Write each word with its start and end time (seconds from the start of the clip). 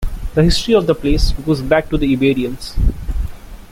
The 0.33 0.41
history 0.43 0.73
of 0.73 0.87
the 0.87 0.95
place 0.95 1.31
goes 1.31 1.61
back 1.61 1.89
to 1.91 1.97
the 1.99 2.11
Iberians. 2.11 2.75